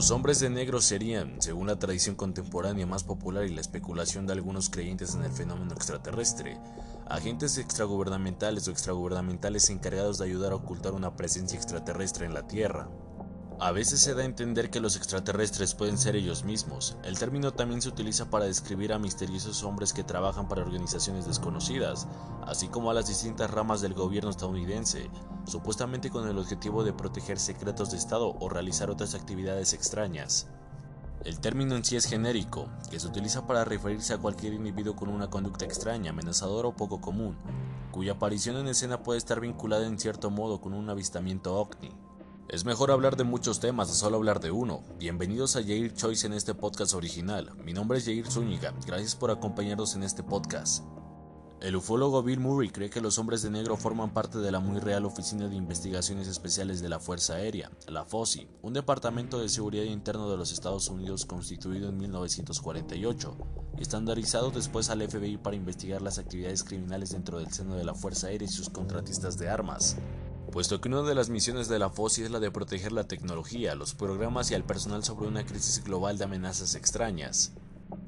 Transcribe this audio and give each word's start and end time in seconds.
Los 0.00 0.12
hombres 0.12 0.40
de 0.40 0.48
negro 0.48 0.80
serían, 0.80 1.42
según 1.42 1.66
la 1.66 1.78
tradición 1.78 2.16
contemporánea 2.16 2.86
más 2.86 3.04
popular 3.04 3.44
y 3.44 3.54
la 3.54 3.60
especulación 3.60 4.26
de 4.26 4.32
algunos 4.32 4.70
creyentes 4.70 5.14
en 5.14 5.24
el 5.24 5.30
fenómeno 5.30 5.74
extraterrestre, 5.74 6.58
agentes 7.06 7.58
extragubernamentales 7.58 8.66
o 8.66 8.70
extragubernamentales 8.70 9.68
encargados 9.68 10.16
de 10.16 10.24
ayudar 10.24 10.52
a 10.52 10.54
ocultar 10.54 10.94
una 10.94 11.16
presencia 11.16 11.58
extraterrestre 11.58 12.24
en 12.24 12.32
la 12.32 12.46
Tierra. 12.46 12.88
A 13.60 13.72
veces 13.72 14.00
se 14.00 14.14
da 14.14 14.22
a 14.22 14.24
entender 14.24 14.70
que 14.70 14.80
los 14.80 14.96
extraterrestres 14.96 15.74
pueden 15.74 15.98
ser 15.98 16.16
ellos 16.16 16.44
mismos. 16.44 16.96
El 17.04 17.18
término 17.18 17.52
también 17.52 17.82
se 17.82 17.90
utiliza 17.90 18.30
para 18.30 18.46
describir 18.46 18.94
a 18.94 18.98
misteriosos 18.98 19.62
hombres 19.64 19.92
que 19.92 20.02
trabajan 20.02 20.48
para 20.48 20.62
organizaciones 20.62 21.26
desconocidas, 21.26 22.08
así 22.50 22.66
como 22.66 22.90
a 22.90 22.94
las 22.94 23.06
distintas 23.06 23.48
ramas 23.48 23.80
del 23.80 23.94
gobierno 23.94 24.28
estadounidense, 24.28 25.08
supuestamente 25.46 26.10
con 26.10 26.28
el 26.28 26.36
objetivo 26.36 26.82
de 26.82 26.92
proteger 26.92 27.38
secretos 27.38 27.92
de 27.92 27.96
Estado 27.96 28.34
o 28.40 28.48
realizar 28.48 28.90
otras 28.90 29.14
actividades 29.14 29.72
extrañas. 29.72 30.48
El 31.24 31.38
término 31.38 31.76
en 31.76 31.84
sí 31.84 31.94
es 31.94 32.06
genérico, 32.06 32.68
que 32.90 32.98
se 32.98 33.06
utiliza 33.06 33.46
para 33.46 33.64
referirse 33.64 34.14
a 34.14 34.18
cualquier 34.18 34.54
individuo 34.54 34.96
con 34.96 35.10
una 35.10 35.30
conducta 35.30 35.64
extraña, 35.64 36.10
amenazadora 36.10 36.68
o 36.68 36.76
poco 36.76 37.00
común, 37.00 37.36
cuya 37.92 38.12
aparición 38.12 38.56
en 38.56 38.66
escena 38.66 39.02
puede 39.02 39.18
estar 39.18 39.38
vinculada 39.38 39.86
en 39.86 39.98
cierto 39.98 40.30
modo 40.30 40.60
con 40.60 40.72
un 40.72 40.90
avistamiento 40.90 41.56
ovni. 41.56 41.94
Es 42.48 42.64
mejor 42.64 42.90
hablar 42.90 43.16
de 43.16 43.22
muchos 43.22 43.60
temas 43.60 43.90
a 43.90 43.94
solo 43.94 44.16
hablar 44.16 44.40
de 44.40 44.50
uno. 44.50 44.82
Bienvenidos 44.98 45.54
a 45.54 45.62
Jair 45.62 45.94
Choice 45.94 46.26
en 46.26 46.32
este 46.32 46.54
podcast 46.54 46.94
original. 46.94 47.54
Mi 47.64 47.74
nombre 47.74 47.98
es 47.98 48.06
Jair 48.06 48.26
Zúñiga. 48.26 48.74
Gracias 48.86 49.14
por 49.14 49.30
acompañarnos 49.30 49.94
en 49.94 50.02
este 50.02 50.24
podcast. 50.24 50.82
El 51.60 51.76
ufólogo 51.76 52.22
Bill 52.22 52.40
Murray 52.40 52.70
cree 52.70 52.88
que 52.88 53.02
los 53.02 53.18
hombres 53.18 53.42
de 53.42 53.50
negro 53.50 53.76
forman 53.76 54.14
parte 54.14 54.38
de 54.38 54.50
la 54.50 54.60
muy 54.60 54.80
real 54.80 55.04
Oficina 55.04 55.46
de 55.46 55.56
Investigaciones 55.56 56.26
Especiales 56.26 56.80
de 56.80 56.88
la 56.88 57.00
Fuerza 57.00 57.34
Aérea, 57.34 57.70
la 57.86 58.06
FOSI, 58.06 58.48
un 58.62 58.72
departamento 58.72 59.38
de 59.38 59.50
seguridad 59.50 59.84
interno 59.84 60.30
de 60.30 60.38
los 60.38 60.52
Estados 60.52 60.88
Unidos 60.88 61.26
constituido 61.26 61.90
en 61.90 61.98
1948 61.98 63.36
y 63.76 63.82
estandarizado 63.82 64.50
después 64.50 64.88
al 64.88 65.06
FBI 65.06 65.36
para 65.36 65.54
investigar 65.54 66.00
las 66.00 66.18
actividades 66.18 66.64
criminales 66.64 67.10
dentro 67.10 67.38
del 67.38 67.52
seno 67.52 67.74
de 67.74 67.84
la 67.84 67.94
Fuerza 67.94 68.28
Aérea 68.28 68.48
y 68.48 68.50
sus 68.50 68.70
contratistas 68.70 69.36
de 69.36 69.50
armas 69.50 69.98
puesto 70.50 70.80
que 70.80 70.88
una 70.88 71.02
de 71.02 71.14
las 71.14 71.30
misiones 71.30 71.68
de 71.68 71.78
la 71.78 71.90
FOSI 71.90 72.24
es 72.24 72.30
la 72.30 72.40
de 72.40 72.50
proteger 72.50 72.90
la 72.90 73.04
tecnología, 73.04 73.76
los 73.76 73.94
programas 73.94 74.50
y 74.50 74.54
al 74.54 74.64
personal 74.64 75.04
sobre 75.04 75.28
una 75.28 75.46
crisis 75.46 75.84
global 75.84 76.18
de 76.18 76.24
amenazas 76.24 76.74
extrañas. 76.74 77.52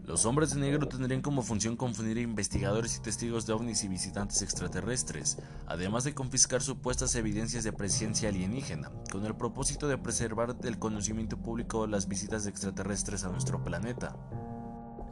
Los 0.05 0.27
hombres 0.27 0.53
de 0.53 0.61
negro 0.61 0.89
tendrían 0.89 1.23
como 1.23 1.43
función 1.43 1.77
confundir 1.77 2.19
investigadores 2.19 2.97
y 2.97 3.01
testigos 3.01 3.47
de 3.47 3.53
ovnis 3.53 3.85
y 3.85 3.89
visitantes 3.89 4.43
extraterrestres, 4.43 5.39
además 5.67 6.05
de 6.05 6.15
confiscar 6.15 6.61
supuestas 6.61 7.15
evidencias 7.15 7.65
de 7.65 7.73
presencia 7.73 8.29
alienígena, 8.29 8.91
con 9.11 9.25
el 9.25 9.35
propósito 9.35 9.89
de 9.89 9.99
preservar 9.99 10.57
del 10.57 10.79
conocimiento 10.79 11.37
público 11.37 11.87
las 11.87 12.09
visitas 12.09 12.47
extraterrestres 12.47 13.25
a 13.25 13.31
nuestro 13.31 13.65
planeta. 13.65 14.17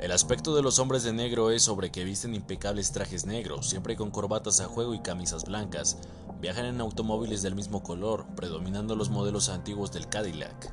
El 0.00 0.12
aspecto 0.12 0.56
de 0.56 0.62
los 0.62 0.78
hombres 0.78 1.02
de 1.02 1.12
negro 1.12 1.50
es 1.50 1.62
sobre 1.62 1.90
que 1.90 2.04
visten 2.04 2.34
impecables 2.34 2.90
trajes 2.90 3.26
negros, 3.26 3.68
siempre 3.68 3.96
con 3.96 4.10
corbatas 4.10 4.60
a 4.60 4.64
juego 4.64 4.94
y 4.94 5.00
camisas 5.00 5.44
blancas. 5.44 5.98
Viajan 6.40 6.64
en 6.64 6.80
automóviles 6.80 7.42
del 7.42 7.54
mismo 7.54 7.82
color, 7.82 8.26
predominando 8.34 8.96
los 8.96 9.10
modelos 9.10 9.50
antiguos 9.50 9.92
del 9.92 10.08
Cadillac. 10.08 10.72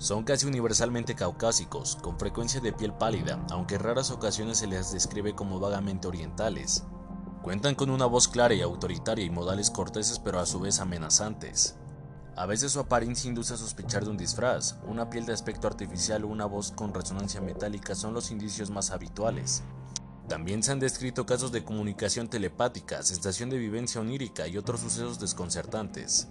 Son 0.00 0.24
casi 0.24 0.46
universalmente 0.46 1.14
caucásicos, 1.14 1.96
con 1.96 2.18
frecuencia 2.18 2.58
de 2.62 2.72
piel 2.72 2.94
pálida, 2.94 3.38
aunque 3.50 3.74
en 3.74 3.82
raras 3.82 4.10
ocasiones 4.10 4.56
se 4.56 4.66
les 4.66 4.92
describe 4.92 5.34
como 5.34 5.60
vagamente 5.60 6.08
orientales. 6.08 6.84
Cuentan 7.42 7.74
con 7.74 7.90
una 7.90 8.06
voz 8.06 8.26
clara 8.26 8.54
y 8.54 8.62
autoritaria 8.62 9.26
y 9.26 9.28
modales 9.28 9.70
corteses 9.70 10.18
pero 10.18 10.40
a 10.40 10.46
su 10.46 10.58
vez 10.58 10.80
amenazantes. 10.80 11.76
A 12.34 12.46
veces 12.46 12.72
su 12.72 12.80
apariencia 12.80 13.28
induce 13.28 13.52
a 13.52 13.58
sospechar 13.58 14.04
de 14.04 14.10
un 14.10 14.16
disfraz, 14.16 14.76
una 14.88 15.10
piel 15.10 15.26
de 15.26 15.34
aspecto 15.34 15.66
artificial 15.66 16.24
o 16.24 16.28
una 16.28 16.46
voz 16.46 16.72
con 16.72 16.94
resonancia 16.94 17.42
metálica 17.42 17.94
son 17.94 18.14
los 18.14 18.30
indicios 18.30 18.70
más 18.70 18.92
habituales. 18.92 19.62
También 20.30 20.62
se 20.62 20.72
han 20.72 20.80
descrito 20.80 21.26
casos 21.26 21.52
de 21.52 21.62
comunicación 21.62 22.28
telepática, 22.28 23.02
sensación 23.02 23.50
de 23.50 23.58
vivencia 23.58 24.00
onírica 24.00 24.48
y 24.48 24.56
otros 24.56 24.80
sucesos 24.80 25.20
desconcertantes. 25.20 26.28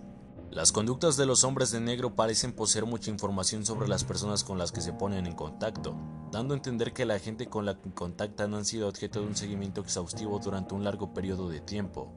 Las 0.52 0.72
conductas 0.72 1.16
de 1.16 1.28
los 1.28 1.44
hombres 1.44 1.70
de 1.70 1.80
negro 1.80 2.16
parecen 2.16 2.54
poseer 2.54 2.88
mucha 2.88 3.12
información 3.12 3.68
sobre 3.68 3.88
las 3.88 4.04
personas 4.04 4.44
con 4.44 4.58
las 4.58 4.72
que 4.72 4.82
se 4.82 4.94
ponen 4.94 5.28
en 5.28 5.36
contacto, 5.36 5.96
dando 6.32 6.56
a 6.56 6.58
entender 6.58 6.92
que 6.92 7.06
la 7.06 7.20
gente 7.20 7.46
con 7.46 7.68
la 7.68 7.80
que 7.80 7.94
contactan 7.94 8.56
han 8.56 8.66
sido 8.66 8.90
objeto 8.90 9.22
de 9.22 9.28
un 9.28 9.36
seguimiento 9.36 9.82
exhaustivo 9.82 10.40
durante 10.40 10.74
un 10.74 10.84
largo 10.84 11.14
periodo 11.14 11.50
de 11.50 11.62
tiempo. 11.62 12.12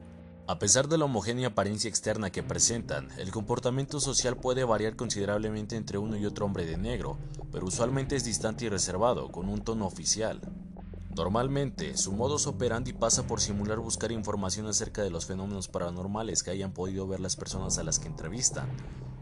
A 0.47 0.57
pesar 0.57 0.87
de 0.87 0.97
la 0.97 1.05
homogénea 1.05 1.49
apariencia 1.49 1.89
externa 1.89 2.31
que 2.31 2.41
presentan, 2.41 3.09
el 3.19 3.29
comportamiento 3.29 3.99
social 3.99 4.35
puede 4.35 4.63
variar 4.63 4.95
considerablemente 4.95 5.75
entre 5.75 5.99
uno 5.99 6.17
y 6.17 6.25
otro 6.25 6.47
hombre 6.47 6.65
de 6.65 6.75
negro, 6.75 7.19
pero 7.51 7.67
usualmente 7.67 8.15
es 8.15 8.23
distante 8.25 8.65
y 8.65 8.69
reservado, 8.69 9.31
con 9.31 9.47
un 9.47 9.61
tono 9.61 9.85
oficial. 9.85 10.41
Normalmente, 11.15 11.95
su 11.95 12.11
modus 12.11 12.47
operandi 12.47 12.91
pasa 12.91 13.27
por 13.27 13.39
simular 13.39 13.77
buscar 13.77 14.11
información 14.11 14.65
acerca 14.65 15.03
de 15.03 15.11
los 15.11 15.27
fenómenos 15.27 15.67
paranormales 15.67 16.41
que 16.41 16.49
hayan 16.49 16.71
podido 16.71 17.07
ver 17.07 17.19
las 17.19 17.35
personas 17.35 17.77
a 17.77 17.83
las 17.83 17.99
que 17.99 18.07
entrevistan, 18.07 18.67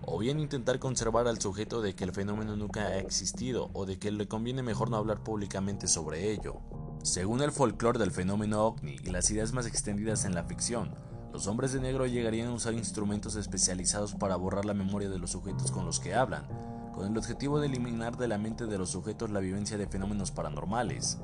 o 0.02 0.18
bien 0.18 0.40
intentar 0.40 0.80
conservar 0.80 1.28
al 1.28 1.42
sujeto 1.42 1.82
de 1.82 1.94
que 1.94 2.06
el 2.06 2.14
fenómeno 2.14 2.56
nunca 2.56 2.84
ha 2.84 3.00
existido 3.00 3.72
o 3.74 3.86
de 3.86 4.00
que 4.00 4.10
le 4.10 4.30
conviene 4.30 4.64
mejor 4.64 4.90
no 4.90 4.96
hablar 4.96 5.22
públicamente 5.22 5.88
sobre 5.88 6.32
ello. 6.32 6.62
Según 7.04 7.42
el 7.42 7.52
folclore 7.52 8.00
del 8.00 8.12
fenómeno 8.12 8.64
ovni 8.68 8.96
y 9.04 9.10
las 9.10 9.30
ideas 9.30 9.52
más 9.52 9.66
extendidas 9.66 10.24
en 10.24 10.34
la 10.34 10.46
ficción, 10.46 10.96
los 11.34 11.48
hombres 11.48 11.74
de 11.74 11.82
negro 11.82 12.06
llegarían 12.06 12.48
a 12.48 12.54
usar 12.54 12.74
instrumentos 12.74 13.36
especializados 13.36 14.16
para 14.16 14.38
borrar 14.38 14.64
la 14.64 14.74
memoria 14.74 15.10
de 15.10 15.20
los 15.20 15.32
sujetos 15.32 15.72
con 15.72 15.86
los 15.86 16.00
que 16.00 16.14
hablan, 16.14 16.48
con 16.94 17.06
el 17.06 17.18
objetivo 17.18 17.60
de 17.60 17.68
eliminar 17.68 18.16
de 18.16 18.30
la 18.30 18.38
mente 18.38 18.66
de 18.66 18.78
los 18.78 18.92
sujetos 18.92 19.30
la 19.30 19.42
vivencia 19.42 19.78
de 19.78 19.88
fenómenos 19.88 20.32
paranormales. 20.32 21.18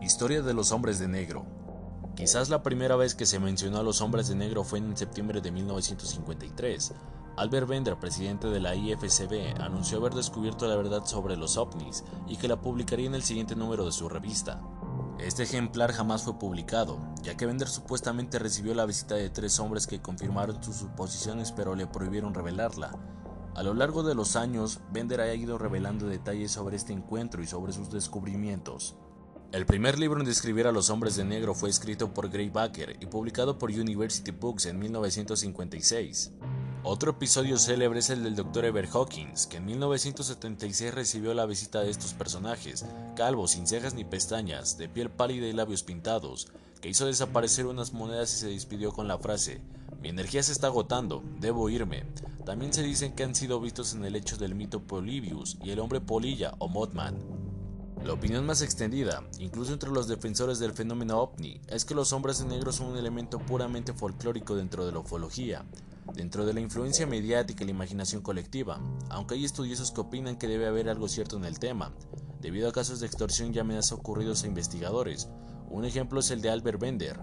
Historia 0.00 0.42
de 0.42 0.54
los 0.54 0.70
hombres 0.70 1.00
de 1.00 1.08
negro. 1.08 1.44
Quizás 2.14 2.50
la 2.50 2.62
primera 2.62 2.94
vez 2.94 3.16
que 3.16 3.26
se 3.26 3.40
mencionó 3.40 3.78
a 3.78 3.82
los 3.82 4.00
hombres 4.00 4.28
de 4.28 4.36
negro 4.36 4.62
fue 4.62 4.78
en 4.78 4.96
septiembre 4.96 5.40
de 5.40 5.50
1953. 5.50 6.94
Albert 7.36 7.66
Bender, 7.66 7.98
presidente 7.98 8.46
de 8.46 8.60
la 8.60 8.76
IFCB, 8.76 9.60
anunció 9.60 9.98
haber 9.98 10.14
descubierto 10.14 10.68
la 10.68 10.76
verdad 10.76 11.04
sobre 11.04 11.36
los 11.36 11.56
ovnis 11.56 12.04
y 12.28 12.36
que 12.36 12.46
la 12.46 12.60
publicaría 12.60 13.06
en 13.06 13.16
el 13.16 13.24
siguiente 13.24 13.56
número 13.56 13.84
de 13.84 13.92
su 13.92 14.08
revista. 14.08 14.62
Este 15.18 15.42
ejemplar 15.42 15.92
jamás 15.92 16.22
fue 16.22 16.38
publicado, 16.38 17.00
ya 17.22 17.36
que 17.36 17.46
Bender 17.46 17.68
supuestamente 17.68 18.38
recibió 18.38 18.74
la 18.74 18.86
visita 18.86 19.16
de 19.16 19.30
tres 19.30 19.58
hombres 19.58 19.88
que 19.88 20.00
confirmaron 20.00 20.62
sus 20.62 20.76
suposiciones 20.76 21.50
pero 21.50 21.74
le 21.74 21.88
prohibieron 21.88 22.34
revelarla. 22.34 22.92
A 23.56 23.64
lo 23.64 23.74
largo 23.74 24.04
de 24.04 24.14
los 24.14 24.36
años, 24.36 24.78
Bender 24.92 25.20
ha 25.20 25.34
ido 25.34 25.58
revelando 25.58 26.06
detalles 26.06 26.52
sobre 26.52 26.76
este 26.76 26.92
encuentro 26.92 27.42
y 27.42 27.48
sobre 27.48 27.72
sus 27.72 27.90
descubrimientos. 27.90 28.94
El 29.50 29.64
primer 29.64 29.98
libro 29.98 30.20
en 30.20 30.26
describir 30.26 30.66
a 30.66 30.72
los 30.72 30.90
hombres 30.90 31.16
de 31.16 31.24
negro 31.24 31.54
fue 31.54 31.70
escrito 31.70 32.12
por 32.12 32.28
Gray 32.28 32.50
Baker 32.50 32.98
y 33.00 33.06
publicado 33.06 33.58
por 33.58 33.70
University 33.70 34.30
Books 34.30 34.66
en 34.66 34.78
1956. 34.78 36.32
Otro 36.82 37.12
episodio 37.12 37.56
célebre 37.56 38.00
es 38.00 38.10
el 38.10 38.24
del 38.24 38.36
Dr. 38.36 38.66
Ever 38.66 38.86
Hawkins, 38.92 39.46
que 39.46 39.56
en 39.56 39.64
1976 39.64 40.92
recibió 40.92 41.32
la 41.32 41.46
visita 41.46 41.80
de 41.80 41.90
estos 41.90 42.12
personajes, 42.12 42.84
calvos, 43.16 43.52
sin 43.52 43.66
cejas 43.66 43.94
ni 43.94 44.04
pestañas, 44.04 44.76
de 44.76 44.90
piel 44.90 45.08
pálida 45.10 45.46
y 45.46 45.54
labios 45.54 45.82
pintados, 45.82 46.48
que 46.82 46.90
hizo 46.90 47.06
desaparecer 47.06 47.64
unas 47.64 47.94
monedas 47.94 48.34
y 48.34 48.36
se 48.36 48.48
despidió 48.48 48.92
con 48.92 49.08
la 49.08 49.18
frase, 49.18 49.62
mi 50.02 50.10
energía 50.10 50.42
se 50.42 50.52
está 50.52 50.68
agotando, 50.68 51.24
debo 51.40 51.68
irme. 51.70 52.04
También 52.44 52.72
se 52.72 52.82
dicen 52.82 53.14
que 53.14 53.24
han 53.24 53.34
sido 53.34 53.60
vistos 53.60 53.94
en 53.94 54.04
el 54.04 54.14
hecho 54.14 54.36
del 54.36 54.54
mito 54.54 54.80
Polybius 54.80 55.56
y 55.62 55.70
el 55.70 55.80
hombre 55.80 56.00
polilla 56.00 56.54
o 56.58 56.68
Mothman. 56.68 57.47
La 58.04 58.12
opinión 58.12 58.46
más 58.46 58.62
extendida, 58.62 59.22
incluso 59.38 59.72
entre 59.72 59.90
los 59.90 60.08
defensores 60.08 60.58
del 60.58 60.72
fenómeno 60.72 61.18
ovni, 61.20 61.60
es 61.68 61.84
que 61.84 61.94
los 61.94 62.12
hombres 62.12 62.38
de 62.38 62.46
negro 62.46 62.72
son 62.72 62.88
un 62.88 62.96
elemento 62.96 63.38
puramente 63.38 63.92
folclórico 63.92 64.54
dentro 64.54 64.86
de 64.86 64.92
la 64.92 65.00
ufología, 65.00 65.64
dentro 66.14 66.46
de 66.46 66.54
la 66.54 66.60
influencia 66.60 67.06
mediática 67.06 67.64
y 67.64 67.66
la 67.66 67.72
imaginación 67.72 68.22
colectiva, 68.22 68.80
aunque 69.10 69.34
hay 69.34 69.44
estudiosos 69.44 69.90
que 69.90 70.00
opinan 70.00 70.36
que 70.36 70.48
debe 70.48 70.66
haber 70.66 70.88
algo 70.88 71.08
cierto 71.08 71.36
en 71.36 71.44
el 71.44 71.58
tema, 71.58 71.92
debido 72.40 72.68
a 72.68 72.72
casos 72.72 73.00
de 73.00 73.06
extorsión 73.06 73.54
y 73.54 73.58
amenazas 73.58 73.92
ocurridos 73.92 74.44
a 74.44 74.46
investigadores. 74.46 75.28
Un 75.68 75.84
ejemplo 75.84 76.20
es 76.20 76.30
el 76.30 76.40
de 76.40 76.50
Albert 76.50 76.80
Bender. 76.80 77.20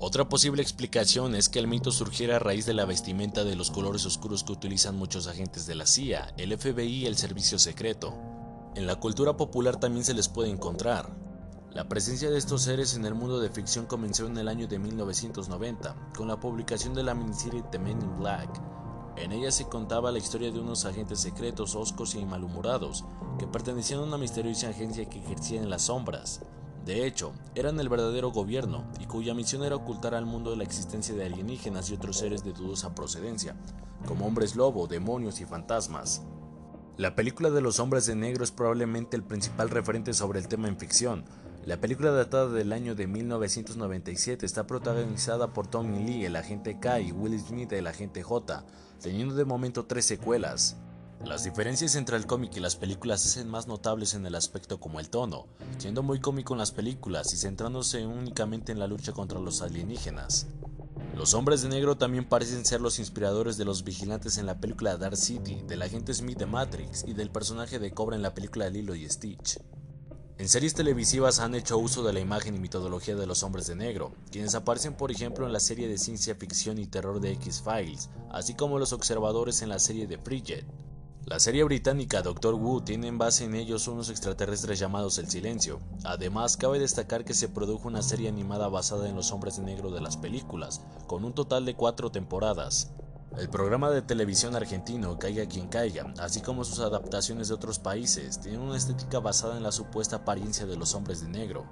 Otra 0.00 0.28
posible 0.28 0.62
explicación 0.62 1.34
es 1.34 1.48
que 1.48 1.58
el 1.58 1.66
mito 1.66 1.90
surgiera 1.90 2.36
a 2.36 2.40
raíz 2.40 2.66
de 2.66 2.74
la 2.74 2.84
vestimenta 2.84 3.44
de 3.44 3.56
los 3.56 3.70
colores 3.70 4.06
oscuros 4.06 4.42
que 4.42 4.52
utilizan 4.52 4.96
muchos 4.96 5.26
agentes 5.26 5.66
de 5.66 5.74
la 5.74 5.86
CIA, 5.86 6.34
el 6.36 6.56
FBI 6.56 7.02
y 7.02 7.06
el 7.06 7.16
Servicio 7.16 7.58
Secreto. 7.58 8.37
En 8.78 8.86
la 8.86 8.94
cultura 8.94 9.36
popular 9.36 9.80
también 9.80 10.04
se 10.04 10.14
les 10.14 10.28
puede 10.28 10.50
encontrar. 10.50 11.10
La 11.72 11.88
presencia 11.88 12.30
de 12.30 12.38
estos 12.38 12.62
seres 12.62 12.94
en 12.94 13.04
el 13.06 13.12
mundo 13.12 13.40
de 13.40 13.50
ficción 13.50 13.86
comenzó 13.86 14.28
en 14.28 14.38
el 14.38 14.46
año 14.46 14.68
de 14.68 14.78
1990, 14.78 16.12
con 16.16 16.28
la 16.28 16.38
publicación 16.38 16.94
de 16.94 17.02
la 17.02 17.12
miniserie 17.12 17.64
The 17.72 17.80
Men 17.80 18.00
in 18.00 18.16
Black. 18.20 18.48
En 19.16 19.32
ella 19.32 19.50
se 19.50 19.64
contaba 19.64 20.12
la 20.12 20.18
historia 20.18 20.52
de 20.52 20.60
unos 20.60 20.84
agentes 20.84 21.18
secretos, 21.18 21.74
oscos 21.74 22.14
y 22.14 22.24
malhumorados, 22.24 23.04
que 23.36 23.48
pertenecían 23.48 23.98
a 23.98 24.04
una 24.04 24.16
misteriosa 24.16 24.68
agencia 24.68 25.10
que 25.10 25.18
ejercía 25.18 25.60
en 25.60 25.70
las 25.70 25.82
sombras. 25.82 26.42
De 26.86 27.04
hecho, 27.04 27.32
eran 27.56 27.80
el 27.80 27.88
verdadero 27.88 28.30
gobierno, 28.30 28.84
y 29.00 29.06
cuya 29.06 29.34
misión 29.34 29.64
era 29.64 29.74
ocultar 29.74 30.14
al 30.14 30.24
mundo 30.24 30.54
la 30.54 30.62
existencia 30.62 31.16
de 31.16 31.26
alienígenas 31.26 31.90
y 31.90 31.94
otros 31.94 32.18
seres 32.18 32.44
de 32.44 32.52
dudosa 32.52 32.94
procedencia, 32.94 33.56
como 34.06 34.24
hombres 34.24 34.54
lobo, 34.54 34.86
demonios 34.86 35.40
y 35.40 35.46
fantasmas. 35.46 36.22
La 36.98 37.14
película 37.14 37.50
de 37.50 37.60
los 37.60 37.78
hombres 37.78 38.06
de 38.06 38.16
negro 38.16 38.42
es 38.42 38.50
probablemente 38.50 39.16
el 39.16 39.22
principal 39.22 39.70
referente 39.70 40.12
sobre 40.12 40.40
el 40.40 40.48
tema 40.48 40.66
en 40.66 40.80
ficción. 40.80 41.24
La 41.64 41.80
película 41.80 42.10
datada 42.10 42.48
del 42.48 42.72
año 42.72 42.96
de 42.96 43.06
1997 43.06 44.44
está 44.44 44.66
protagonizada 44.66 45.52
por 45.52 45.68
Tommy 45.68 46.02
Lee, 46.02 46.24
el 46.24 46.34
agente 46.34 46.80
K, 46.80 46.98
y 46.98 47.12
Will 47.12 47.38
Smith, 47.38 47.72
el 47.72 47.86
agente 47.86 48.24
J, 48.24 48.64
teniendo 49.00 49.36
de 49.36 49.44
momento 49.44 49.86
tres 49.86 50.06
secuelas. 50.06 50.76
Las 51.24 51.44
diferencias 51.44 51.94
entre 51.94 52.16
el 52.16 52.26
cómic 52.26 52.56
y 52.56 52.60
las 52.60 52.74
películas 52.74 53.20
se 53.20 53.28
hacen 53.28 53.48
más 53.48 53.68
notables 53.68 54.14
en 54.14 54.26
el 54.26 54.34
aspecto 54.34 54.80
como 54.80 54.98
el 54.98 55.08
tono, 55.08 55.46
siendo 55.76 56.02
muy 56.02 56.18
cómico 56.18 56.54
en 56.54 56.58
las 56.58 56.72
películas 56.72 57.32
y 57.32 57.36
centrándose 57.36 58.04
únicamente 58.06 58.72
en 58.72 58.80
la 58.80 58.88
lucha 58.88 59.12
contra 59.12 59.38
los 59.38 59.62
alienígenas. 59.62 60.48
Los 61.18 61.34
hombres 61.34 61.62
de 61.62 61.68
negro 61.68 61.96
también 61.96 62.28
parecen 62.28 62.64
ser 62.64 62.80
los 62.80 63.00
inspiradores 63.00 63.56
de 63.56 63.64
los 63.64 63.82
vigilantes 63.82 64.38
en 64.38 64.46
la 64.46 64.60
película 64.60 64.96
Dark 64.96 65.16
City, 65.16 65.60
del 65.66 65.82
agente 65.82 66.14
Smith 66.14 66.38
de 66.38 66.46
Matrix 66.46 67.04
y 67.08 67.12
del 67.12 67.28
personaje 67.28 67.80
de 67.80 67.90
Cobra 67.90 68.14
en 68.14 68.22
la 68.22 68.34
película 68.34 68.70
Lilo 68.70 68.94
y 68.94 69.10
Stitch. 69.10 69.58
En 70.38 70.48
series 70.48 70.74
televisivas 70.74 71.40
han 71.40 71.56
hecho 71.56 71.76
uso 71.76 72.04
de 72.04 72.12
la 72.12 72.20
imagen 72.20 72.54
y 72.54 72.60
metodología 72.60 73.16
de 73.16 73.26
los 73.26 73.42
hombres 73.42 73.66
de 73.66 73.74
negro, 73.74 74.12
quienes 74.30 74.54
aparecen 74.54 74.94
por 74.94 75.10
ejemplo 75.10 75.44
en 75.44 75.52
la 75.52 75.58
serie 75.58 75.88
de 75.88 75.98
ciencia 75.98 76.36
ficción 76.36 76.78
y 76.78 76.86
terror 76.86 77.18
de 77.18 77.32
X-Files, 77.32 78.10
así 78.30 78.54
como 78.54 78.78
los 78.78 78.92
observadores 78.92 79.60
en 79.62 79.70
la 79.70 79.80
serie 79.80 80.06
de 80.06 80.18
Bridget. 80.18 80.66
La 81.26 81.40
serie 81.40 81.62
británica 81.64 82.22
Doctor 82.22 82.54
Who 82.54 82.84
tiene 82.84 83.06
en 83.06 83.18
base 83.18 83.44
en 83.44 83.54
ellos 83.54 83.86
unos 83.86 84.08
extraterrestres 84.08 84.78
llamados 84.78 85.18
El 85.18 85.28
Silencio. 85.28 85.78
Además, 86.04 86.56
cabe 86.56 86.78
destacar 86.78 87.24
que 87.24 87.34
se 87.34 87.48
produjo 87.48 87.88
una 87.88 88.02
serie 88.02 88.28
animada 88.28 88.68
basada 88.68 89.08
en 89.08 89.16
los 89.16 89.30
hombres 89.32 89.56
de 89.56 89.64
negro 89.64 89.90
de 89.90 90.00
las 90.00 90.16
películas, 90.16 90.80
con 91.06 91.24
un 91.24 91.34
total 91.34 91.66
de 91.66 91.74
cuatro 91.74 92.10
temporadas. 92.10 92.92
El 93.36 93.50
programa 93.50 93.90
de 93.90 94.00
televisión 94.02 94.56
argentino 94.56 95.18
Caiga 95.18 95.46
quien 95.46 95.68
caiga, 95.68 96.12
así 96.18 96.40
como 96.40 96.64
sus 96.64 96.80
adaptaciones 96.80 97.48
de 97.48 97.54
otros 97.54 97.78
países, 97.78 98.40
tienen 98.40 98.60
una 98.60 98.76
estética 98.76 99.20
basada 99.20 99.56
en 99.58 99.62
la 99.62 99.70
supuesta 99.70 100.16
apariencia 100.16 100.66
de 100.66 100.76
los 100.76 100.94
hombres 100.94 101.20
de 101.20 101.28
negro. 101.28 101.66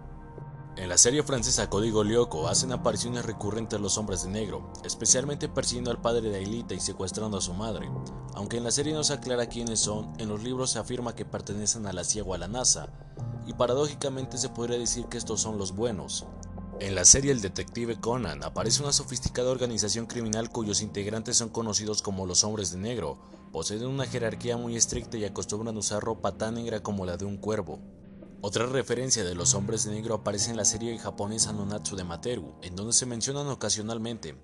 En 0.76 0.90
la 0.90 0.98
serie 0.98 1.22
francesa 1.22 1.70
Código 1.70 2.04
Lyoko 2.04 2.48
hacen 2.48 2.70
apariciones 2.70 3.24
recurrentes 3.24 3.80
los 3.80 3.96
hombres 3.96 4.24
de 4.24 4.28
negro, 4.28 4.70
especialmente 4.84 5.48
persiguiendo 5.48 5.90
al 5.90 6.02
padre 6.02 6.28
de 6.28 6.36
Aelita 6.36 6.74
y 6.74 6.80
secuestrando 6.80 7.38
a 7.38 7.40
su 7.40 7.54
madre. 7.54 7.90
Aunque 8.34 8.58
en 8.58 8.64
la 8.64 8.70
serie 8.70 8.92
no 8.92 9.02
se 9.02 9.14
aclara 9.14 9.46
quiénes 9.46 9.80
son, 9.80 10.12
en 10.18 10.28
los 10.28 10.42
libros 10.42 10.70
se 10.70 10.78
afirma 10.78 11.14
que 11.14 11.24
pertenecen 11.24 11.86
a 11.86 11.94
la 11.94 12.04
CIA 12.04 12.24
a 12.30 12.36
la 12.36 12.46
NASA, 12.46 12.90
y 13.46 13.54
paradójicamente 13.54 14.36
se 14.36 14.50
podría 14.50 14.78
decir 14.78 15.06
que 15.06 15.16
estos 15.16 15.40
son 15.40 15.56
los 15.56 15.74
buenos. 15.74 16.26
En 16.78 16.94
la 16.94 17.06
serie 17.06 17.32
El 17.32 17.40
Detective 17.40 17.98
Conan 17.98 18.44
aparece 18.44 18.82
una 18.82 18.92
sofisticada 18.92 19.50
organización 19.50 20.04
criminal 20.04 20.50
cuyos 20.50 20.82
integrantes 20.82 21.38
son 21.38 21.48
conocidos 21.48 22.02
como 22.02 22.26
los 22.26 22.44
hombres 22.44 22.70
de 22.70 22.76
negro, 22.76 23.16
poseen 23.50 23.86
una 23.86 24.04
jerarquía 24.04 24.58
muy 24.58 24.76
estricta 24.76 25.16
y 25.16 25.24
acostumbran 25.24 25.78
usar 25.78 26.02
ropa 26.02 26.36
tan 26.36 26.56
negra 26.56 26.82
como 26.82 27.06
la 27.06 27.16
de 27.16 27.24
un 27.24 27.38
cuervo. 27.38 27.80
Otra 28.42 28.66
referencia 28.66 29.24
de 29.24 29.34
los 29.34 29.54
hombres 29.54 29.84
de 29.84 29.92
negro 29.92 30.14
aparece 30.14 30.50
en 30.50 30.56
la 30.56 30.64
serie 30.64 30.96
japonesa 30.98 31.52
Nonatsu 31.52 31.96
de 31.96 32.04
Materu, 32.04 32.54
en 32.62 32.76
donde 32.76 32.92
se 32.92 33.06
mencionan 33.06 33.48
ocasionalmente. 33.48 34.36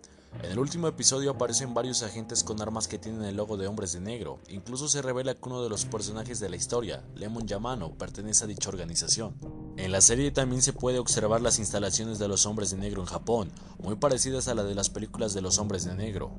En 0.43 0.50
el 0.50 0.59
último 0.59 0.89
episodio 0.89 1.31
aparecen 1.31 1.75
varios 1.75 2.03
agentes 2.03 2.43
con 2.43 2.61
armas 2.62 2.89
que 2.89 2.99
tienen 2.99 3.23
el 3.25 3.37
logo 3.37 3.59
de 3.59 3.67
hombres 3.67 3.93
de 3.93 4.00
negro. 4.00 4.41
Incluso 4.49 4.89
se 4.89 5.03
revela 5.03 5.35
que 5.35 5.47
uno 5.47 5.62
de 5.62 5.69
los 5.69 5.85
personajes 5.85 6.41
de 6.41 6.49
la 6.49 6.56
historia, 6.56 7.05
Lemon 7.15 7.47
Yamano, 7.47 7.93
pertenece 7.99 8.44
a 8.44 8.47
dicha 8.47 8.71
organización. 8.71 9.37
En 9.77 9.93
la 9.93 10.00
serie 10.00 10.31
también 10.31 10.62
se 10.62 10.73
puede 10.73 10.99
observar 10.99 11.43
las 11.43 11.59
instalaciones 11.59 12.19
de 12.19 12.29
los 12.29 12.47
hombres 12.47 12.71
de 12.71 12.79
negro 12.79 13.03
en 13.03 13.09
Japón, 13.09 13.53
muy 13.79 13.97
parecidas 13.97 14.49
a 14.49 14.55
la 14.55 14.65
de 14.65 14.75
las 14.75 14.89
películas 14.89 15.35
de 15.35 15.43
los 15.43 15.59
hombres 15.59 15.85
de 15.85 15.94
negro. 15.94 16.35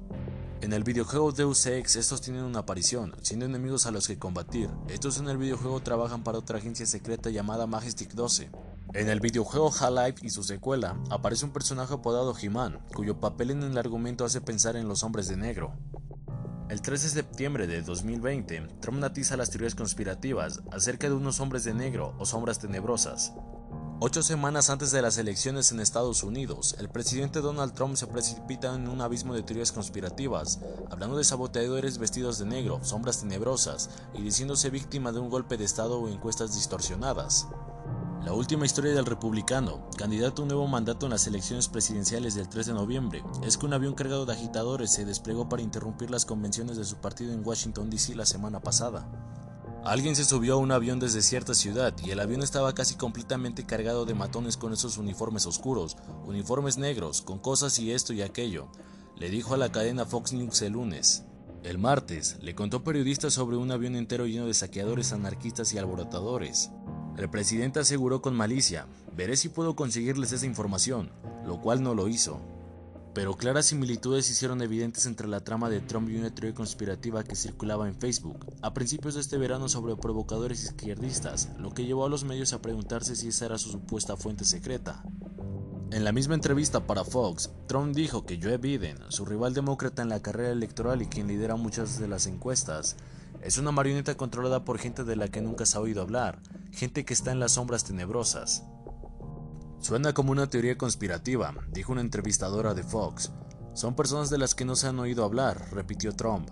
En 0.63 0.71
el 0.71 0.85
videojuego 0.85 1.33
Deus 1.33 1.65
Ex 1.65 1.97
estos 1.97 2.21
tienen 2.21 2.43
una 2.43 2.59
aparición, 2.59 3.13
siendo 3.21 3.45
enemigos 3.45 3.85
a 3.85 3.91
los 3.91 4.07
que 4.07 4.17
combatir. 4.17 4.69
Estos 4.87 5.17
en 5.17 5.27
el 5.27 5.37
videojuego 5.37 5.81
trabajan 5.81 6.23
para 6.23 6.37
otra 6.37 6.57
agencia 6.57 6.85
secreta 6.85 7.29
llamada 7.29 7.67
Majestic 7.67 8.13
12. 8.13 8.49
En 8.93 9.09
el 9.09 9.19
videojuego 9.19 9.73
Half-Life 9.77 10.25
y 10.25 10.29
su 10.29 10.41
secuela, 10.41 10.97
aparece 11.09 11.43
un 11.43 11.51
personaje 11.51 11.95
apodado 11.95 12.33
He-Man, 12.41 12.79
cuyo 12.95 13.19
papel 13.19 13.51
en 13.51 13.63
el 13.63 13.77
argumento 13.77 14.23
hace 14.23 14.39
pensar 14.39 14.77
en 14.77 14.87
los 14.87 15.03
hombres 15.03 15.27
de 15.27 15.35
negro. 15.35 15.73
El 16.69 16.81
13 16.81 17.07
de 17.07 17.13
septiembre 17.13 17.67
de 17.67 17.81
2020, 17.81 18.67
Trump 18.79 18.99
natiza 18.99 19.35
las 19.35 19.49
teorías 19.49 19.75
conspirativas 19.75 20.61
acerca 20.71 21.09
de 21.09 21.13
unos 21.13 21.41
hombres 21.41 21.65
de 21.65 21.73
negro 21.73 22.15
o 22.19 22.25
sombras 22.25 22.59
tenebrosas. 22.59 23.33
Ocho 23.99 24.21
semanas 24.21 24.69
antes 24.69 24.91
de 24.91 25.01
las 25.01 25.17
elecciones 25.17 25.71
en 25.71 25.79
Estados 25.79 26.23
Unidos, 26.23 26.75
el 26.79 26.89
presidente 26.89 27.39
Donald 27.39 27.73
Trump 27.73 27.95
se 27.95 28.07
precipita 28.07 28.75
en 28.75 28.89
un 28.89 29.01
abismo 29.01 29.33
de 29.33 29.43
teorías 29.43 29.71
conspirativas, 29.71 30.59
hablando 30.89 31.17
de 31.17 31.23
saboteadores 31.23 31.99
vestidos 31.99 32.37
de 32.37 32.45
negro, 32.45 32.83
sombras 32.83 33.21
tenebrosas 33.21 33.89
y 34.13 34.21
diciéndose 34.21 34.69
víctima 34.69 35.11
de 35.11 35.19
un 35.19 35.29
golpe 35.29 35.57
de 35.57 35.65
Estado 35.65 35.99
o 35.99 36.09
encuestas 36.09 36.53
distorsionadas. 36.55 37.47
La 38.25 38.33
última 38.33 38.65
historia 38.65 38.93
del 38.93 39.05
republicano, 39.05 39.89
candidato 39.97 40.41
a 40.41 40.43
un 40.43 40.49
nuevo 40.49 40.67
mandato 40.67 41.05
en 41.05 41.11
las 41.11 41.27
elecciones 41.27 41.67
presidenciales 41.67 42.35
del 42.35 42.47
3 42.47 42.67
de 42.67 42.73
noviembre, 42.73 43.23
es 43.43 43.57
que 43.57 43.65
un 43.65 43.73
avión 43.73 43.95
cargado 43.95 44.25
de 44.25 44.33
agitadores 44.33 44.91
se 44.91 45.03
desplegó 45.03 45.49
para 45.49 45.61
interrumpir 45.61 46.09
las 46.09 46.25
convenciones 46.25 46.77
de 46.77 46.85
su 46.85 46.97
partido 46.97 47.33
en 47.33 47.45
Washington, 47.45 47.89
D.C. 47.89 48.15
la 48.15 48.25
semana 48.25 48.61
pasada. 48.61 49.05
Alguien 49.85 50.15
se 50.15 50.23
subió 50.23 50.53
a 50.53 50.57
un 50.57 50.71
avión 50.71 51.01
desde 51.01 51.21
cierta 51.21 51.53
ciudad 51.53 51.93
y 52.05 52.11
el 52.11 52.21
avión 52.21 52.41
estaba 52.41 52.73
casi 52.73 52.95
completamente 52.95 53.65
cargado 53.65 54.05
de 54.05 54.13
matones 54.13 54.55
con 54.55 54.71
esos 54.71 54.97
uniformes 54.97 55.45
oscuros, 55.45 55.97
uniformes 56.25 56.77
negros, 56.77 57.21
con 57.21 57.37
cosas 57.37 57.77
y 57.79 57.91
esto 57.91 58.13
y 58.13 58.21
aquello, 58.21 58.69
le 59.17 59.29
dijo 59.29 59.53
a 59.53 59.57
la 59.57 59.73
cadena 59.73 60.05
Fox 60.05 60.31
News 60.31 60.61
el 60.61 60.73
lunes. 60.73 61.25
El 61.63 61.79
martes, 61.79 62.37
le 62.41 62.55
contó 62.55 62.81
periodistas 62.85 63.33
sobre 63.33 63.57
un 63.57 63.71
avión 63.71 63.97
entero 63.97 64.25
lleno 64.25 64.45
de 64.45 64.53
saqueadores 64.53 65.11
anarquistas 65.11 65.73
y 65.73 65.77
alborotadores. 65.77 66.71
El 67.17 67.29
presidente 67.29 67.81
aseguró 67.81 68.21
con 68.21 68.35
malicia, 68.35 68.87
veré 69.17 69.35
si 69.35 69.49
puedo 69.49 69.75
conseguirles 69.75 70.31
esa 70.31 70.45
información, 70.45 71.11
lo 71.45 71.59
cual 71.59 71.83
no 71.83 71.93
lo 71.93 72.07
hizo. 72.07 72.39
Pero 73.13 73.37
claras 73.37 73.67
similitudes 73.67 74.25
se 74.25 74.31
hicieron 74.31 74.61
evidentes 74.63 75.05
entre 75.05 75.27
la 75.27 75.43
trama 75.43 75.69
de 75.69 75.81
Trump 75.81 76.09
y 76.09 76.17
una 76.17 76.33
teoría 76.33 76.55
conspirativa 76.55 77.23
que 77.23 77.35
circulaba 77.35 77.87
en 77.87 77.95
Facebook 77.95 78.45
a 78.61 78.73
principios 78.73 79.13
de 79.13 79.21
este 79.21 79.37
verano 79.37 79.69
sobre 79.69 79.95
provocadores 79.95 80.63
izquierdistas, 80.63 81.49
lo 81.59 81.71
que 81.71 81.85
llevó 81.85 82.05
a 82.05 82.09
los 82.09 82.23
medios 82.23 82.53
a 82.53 82.61
preguntarse 82.61 83.15
si 83.15 83.27
esa 83.27 83.45
era 83.45 83.59
su 83.59 83.69
supuesta 83.69 84.17
fuente 84.17 84.45
secreta. 84.45 85.03
En 85.91 86.03
la 86.03 86.11
misma 86.11 86.33
entrevista 86.33 86.87
para 86.87 87.03
Fox, 87.03 87.51
Trump 87.67 87.95
dijo 87.95 88.25
que 88.25 88.39
Joe 88.41 88.57
Biden, 88.57 88.97
su 89.09 89.25
rival 89.25 89.53
demócrata 89.53 90.01
en 90.01 90.09
la 90.09 90.23
carrera 90.23 90.49
electoral 90.49 91.03
y 91.03 91.05
quien 91.05 91.27
lidera 91.27 91.55
muchas 91.55 91.99
de 91.99 92.07
las 92.07 92.25
encuestas, 92.25 92.95
es 93.43 93.59
una 93.59 93.71
marioneta 93.71 94.15
controlada 94.15 94.65
por 94.65 94.79
gente 94.79 95.03
de 95.03 95.15
la 95.15 95.27
que 95.27 95.41
nunca 95.41 95.67
se 95.67 95.77
ha 95.77 95.81
oído 95.81 96.01
hablar, 96.01 96.39
gente 96.71 97.05
que 97.05 97.13
está 97.13 97.31
en 97.31 97.39
las 97.39 97.51
sombras 97.53 97.83
tenebrosas. 97.83 98.63
Suena 99.83 100.13
como 100.13 100.31
una 100.31 100.47
teoría 100.47 100.77
conspirativa, 100.77 101.53
dijo 101.73 101.91
una 101.91 101.99
entrevistadora 101.99 102.73
de 102.73 102.83
Fox. 102.83 103.33
Son 103.73 103.97
personas 103.97 104.29
de 104.29 104.37
las 104.37 104.55
que 104.55 104.63
no 104.63 104.77
se 104.77 104.87
han 104.87 104.97
oído 104.97 105.25
hablar, 105.25 105.73
repitió 105.73 106.13
Trump. 106.13 106.49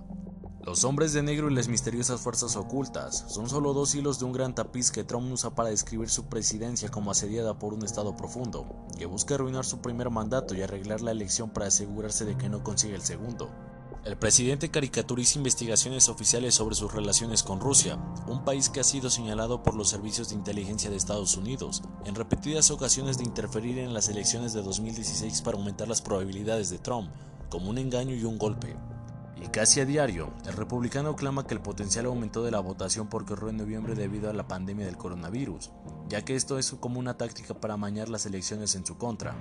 Los 0.66 0.84
hombres 0.84 1.14
de 1.14 1.24
negro 1.24 1.50
y 1.50 1.56
las 1.56 1.70
misteriosas 1.70 2.20
fuerzas 2.20 2.58
ocultas 2.58 3.24
son 3.30 3.48
solo 3.48 3.74
dos 3.74 3.96
hilos 3.96 4.20
de 4.20 4.26
un 4.26 4.34
gran 4.34 4.54
tapiz 4.54 4.92
que 4.92 5.06
Trump 5.06 5.32
usa 5.32 5.56
para 5.56 5.70
describir 5.70 6.10
su 6.10 6.28
presidencia 6.28 6.90
como 6.90 7.10
asediada 7.10 7.58
por 7.58 7.74
un 7.74 7.86
estado 7.86 8.18
profundo, 8.18 8.86
que 8.98 9.06
busca 9.06 9.36
arruinar 9.36 9.64
su 9.64 9.82
primer 9.82 10.10
mandato 10.10 10.54
y 10.54 10.62
arreglar 10.62 11.00
la 11.00 11.12
elección 11.12 11.52
para 11.52 11.68
asegurarse 11.68 12.26
de 12.26 12.38
que 12.38 12.50
no 12.50 12.66
consiga 12.66 12.96
el 12.96 13.02
segundo. 13.02 13.50
El 14.04 14.18
presidente 14.18 14.72
caricaturiza 14.72 15.38
investigaciones 15.38 16.10
oficiales 16.10 16.56
sobre 16.56 16.74
sus 16.74 16.92
relaciones 16.92 17.44
con 17.44 17.60
Rusia, 17.60 18.00
un 18.26 18.44
país 18.44 18.68
que 18.68 18.80
ha 18.80 18.84
sido 18.84 19.12
señalado 19.12 19.62
por 19.62 19.76
los 19.76 19.90
servicios 19.90 20.30
de 20.30 20.36
inteligencia 20.36 20.90
de 20.90 20.96
Estados 20.96 21.38
Unidos 21.38 21.84
en 22.06 22.16
repetidas 22.16 22.72
ocasiones 22.72 23.20
de 23.20 23.26
interferir 23.26 23.78
en 23.78 23.94
las 23.94 24.10
elecciones 24.10 24.54
de 24.54 24.64
2016 24.64 25.44
para 25.44 25.56
aumentar 25.56 25.88
las 25.88 26.02
probabilidades 26.02 26.72
de 26.72 26.80
Trump, 26.80 27.12
como 27.50 27.70
un 27.70 27.78
engaño 27.78 28.16
y 28.16 28.24
un 28.24 28.40
golpe. 28.40 28.76
Y 29.40 29.48
casi 29.50 29.82
a 29.82 29.86
diario, 29.86 30.34
el 30.48 30.54
republicano 30.54 31.16
clama 31.16 31.46
que 31.46 31.54
el 31.54 31.62
potencial 31.62 32.08
aumento 32.08 32.42
de 32.42 32.50
la 32.50 32.60
votación 32.60 33.06
ocurrió 33.06 33.50
en 33.50 33.58
noviembre 33.58 33.94
debido 33.94 34.32
a 34.32 34.34
la 34.34 34.48
pandemia 34.48 34.88
del 34.88 34.98
coronavirus, 34.98 35.70
ya 36.10 36.26
que 36.26 36.36
esto 36.36 36.58
es 36.58 36.72
como 36.80 37.00
una 37.00 37.18
táctica 37.18 37.54
para 37.54 37.76
amañar 37.76 38.10
las 38.10 38.26
elecciones 38.26 38.74
en 38.74 38.84
su 38.84 38.98
contra. 38.98 39.36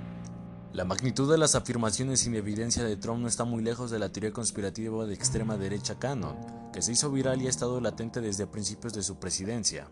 La 0.73 0.85
magnitud 0.85 1.29
de 1.29 1.37
las 1.37 1.57
afirmaciones 1.57 2.21
sin 2.21 2.37
evidencia 2.37 2.85
de 2.85 2.97
Trump 2.97 3.23
no 3.23 3.27
está 3.27 3.43
muy 3.43 3.61
lejos 3.61 3.91
de 3.91 3.99
la 3.99 4.13
teoría 4.13 4.33
conspirativa 4.33 5.05
de 5.05 5.15
extrema 5.15 5.57
derecha 5.57 5.99
Cannon, 5.99 6.37
que 6.73 6.81
se 6.81 6.93
hizo 6.93 7.11
viral 7.11 7.43
y 7.43 7.49
ha 7.49 7.51
estado 7.51 7.81
latente 7.81 8.21
desde 8.21 8.47
principios 8.47 8.93
de 8.93 9.03
su 9.03 9.17
presidencia. 9.17 9.91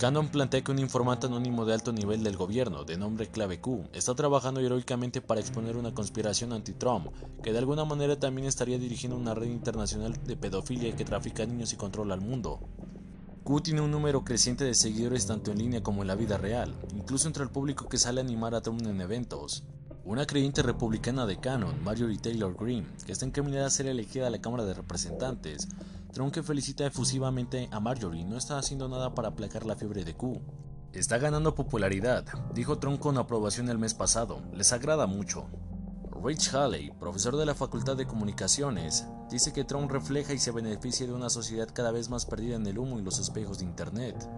Cannon 0.00 0.28
plantea 0.28 0.64
que 0.64 0.72
un 0.72 0.80
informante 0.80 1.28
anónimo 1.28 1.64
de 1.64 1.74
alto 1.74 1.92
nivel 1.92 2.24
del 2.24 2.36
gobierno, 2.36 2.84
de 2.84 2.98
nombre 2.98 3.28
Clave 3.28 3.60
Q, 3.60 3.84
está 3.92 4.16
trabajando 4.16 4.58
heroicamente 4.58 5.20
para 5.20 5.40
exponer 5.40 5.76
una 5.76 5.94
conspiración 5.94 6.52
anti-Trump, 6.52 7.12
que 7.40 7.52
de 7.52 7.58
alguna 7.58 7.84
manera 7.84 8.18
también 8.18 8.48
estaría 8.48 8.80
dirigiendo 8.80 9.16
una 9.16 9.34
red 9.34 9.46
internacional 9.46 10.18
de 10.24 10.36
pedofilia 10.36 10.96
que 10.96 11.04
trafica 11.04 11.46
niños 11.46 11.72
y 11.72 11.76
controla 11.76 12.14
al 12.14 12.20
mundo. 12.20 12.58
Q 13.44 13.60
tiene 13.60 13.80
un 13.80 13.92
número 13.92 14.24
creciente 14.24 14.64
de 14.64 14.74
seguidores 14.74 15.26
tanto 15.26 15.52
en 15.52 15.58
línea 15.58 15.84
como 15.84 16.02
en 16.02 16.08
la 16.08 16.16
vida 16.16 16.36
real, 16.36 16.74
incluso 16.96 17.28
entre 17.28 17.44
el 17.44 17.50
público 17.50 17.88
que 17.88 17.98
sale 17.98 18.20
a 18.20 18.24
animar 18.24 18.56
a 18.56 18.60
Trump 18.60 18.84
en 18.84 19.00
eventos. 19.00 19.62
Una 20.10 20.26
creyente 20.26 20.62
republicana 20.62 21.24
de 21.24 21.38
Canon, 21.38 21.84
Marjorie 21.84 22.18
Taylor 22.18 22.56
Greene, 22.56 22.88
que 23.06 23.12
está 23.12 23.26
encaminada 23.26 23.68
a 23.68 23.70
ser 23.70 23.86
elegida 23.86 24.26
a 24.26 24.30
la 24.30 24.40
Cámara 24.40 24.64
de 24.64 24.74
Representantes, 24.74 25.68
Trump 26.12 26.34
que 26.34 26.42
felicita 26.42 26.84
efusivamente 26.84 27.68
a 27.70 27.78
Marjorie 27.78 28.24
no 28.24 28.36
está 28.36 28.58
haciendo 28.58 28.88
nada 28.88 29.14
para 29.14 29.28
aplacar 29.28 29.64
la 29.64 29.76
fiebre 29.76 30.04
de 30.04 30.16
Q. 30.16 30.40
Está 30.92 31.18
ganando 31.18 31.54
popularidad, 31.54 32.24
dijo 32.52 32.80
Trump 32.80 32.98
con 32.98 33.18
aprobación 33.18 33.68
el 33.68 33.78
mes 33.78 33.94
pasado. 33.94 34.42
Les 34.52 34.72
agrada 34.72 35.06
mucho. 35.06 35.46
Rich 36.24 36.54
Halley, 36.54 36.90
profesor 36.98 37.36
de 37.36 37.46
la 37.46 37.54
Facultad 37.54 37.96
de 37.96 38.08
Comunicaciones, 38.08 39.06
dice 39.30 39.52
que 39.52 39.62
Trump 39.62 39.92
refleja 39.92 40.32
y 40.32 40.40
se 40.40 40.50
beneficia 40.50 41.06
de 41.06 41.12
una 41.12 41.30
sociedad 41.30 41.68
cada 41.72 41.92
vez 41.92 42.10
más 42.10 42.26
perdida 42.26 42.56
en 42.56 42.66
el 42.66 42.80
humo 42.80 42.98
y 42.98 43.02
los 43.02 43.20
espejos 43.20 43.60
de 43.60 43.66
Internet. 43.66 44.28